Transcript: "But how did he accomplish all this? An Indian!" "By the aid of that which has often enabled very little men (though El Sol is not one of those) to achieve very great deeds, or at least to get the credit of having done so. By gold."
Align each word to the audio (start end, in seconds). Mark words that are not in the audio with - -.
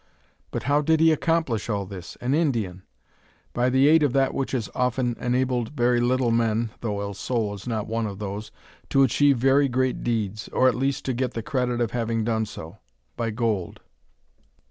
"But 0.49 0.63
how 0.63 0.81
did 0.81 0.99
he 0.99 1.11
accomplish 1.11 1.69
all 1.69 1.85
this? 1.85 2.15
An 2.19 2.33
Indian!" 2.33 2.81
"By 3.53 3.69
the 3.69 3.87
aid 3.87 4.01
of 4.01 4.13
that 4.13 4.33
which 4.33 4.51
has 4.53 4.67
often 4.73 5.15
enabled 5.19 5.69
very 5.73 5.99
little 6.01 6.31
men 6.31 6.71
(though 6.79 7.01
El 7.01 7.13
Sol 7.13 7.53
is 7.53 7.67
not 7.67 7.85
one 7.85 8.07
of 8.07 8.17
those) 8.17 8.51
to 8.89 9.03
achieve 9.03 9.37
very 9.37 9.67
great 9.69 10.01
deeds, 10.03 10.47
or 10.47 10.67
at 10.67 10.73
least 10.73 11.05
to 11.05 11.13
get 11.13 11.35
the 11.35 11.43
credit 11.43 11.79
of 11.79 11.91
having 11.91 12.23
done 12.23 12.47
so. 12.47 12.79
By 13.15 13.29
gold." 13.29 13.79